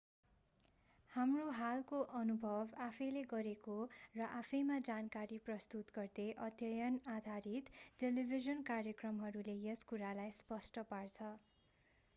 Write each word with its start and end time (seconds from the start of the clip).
हाम्रो 1.11 1.49
हालको 1.55 1.97
अनुभव 2.19 2.71
आफैंले 2.85 3.21
गरेको 3.29 3.75
र 4.15 4.29
आफैंमा 4.39 4.77
जानकारी 4.89 5.39
प्रस्तुत 5.43 5.95
गर्दै 5.99 6.25
अध्ययन-आधारित 6.47 7.71
टेलिभिजन 7.99 8.67
कार्यक्रमहरूले 8.67 9.59
यस 9.63 9.89
कुरालाई 9.89 10.37
स्पष्ट 10.43 10.89
पार्छ 10.91 11.33